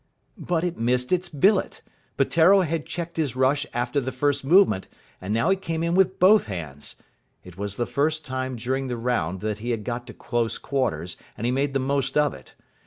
But 0.39 0.63
it 0.63 0.79
missed 0.79 1.11
its 1.11 1.29
billet. 1.29 1.83
Peteiro 2.17 2.61
had 2.61 2.87
checked 2.87 3.17
his 3.17 3.35
rush 3.35 3.67
after 3.71 4.01
the 4.01 4.11
first 4.11 4.43
movement, 4.43 4.87
and 5.21 5.31
now 5.31 5.51
he 5.51 5.55
came 5.55 5.83
in 5.83 5.93
with 5.93 6.17
both 6.17 6.45
hands. 6.47 6.95
It 7.43 7.55
was 7.55 7.75
the 7.75 7.85
first 7.85 8.25
time 8.25 8.55
during 8.55 8.87
the 8.87 8.97
round 8.97 9.41
that 9.41 9.59
he 9.59 9.69
had 9.69 9.83
got 9.83 10.07
to 10.07 10.13
close 10.15 10.57
quarters, 10.57 11.17
and 11.37 11.45
he 11.45 11.51
made 11.51 11.73
the 11.73 11.79
most 11.79 12.17
of 12.17 12.33
it. 12.33 12.55